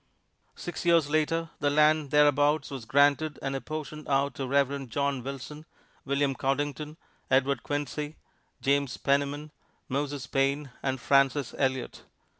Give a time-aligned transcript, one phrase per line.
[0.55, 5.21] Six years later, the land thereabouts was granted and apportioned out to the Reverend John
[5.23, 5.63] Wilson,
[6.05, 6.97] William Coddington,
[7.29, 8.15] Edward Quinsey,
[8.63, 9.51] James Penniman,
[9.87, 12.01] Moses Payne and Francis Eliot.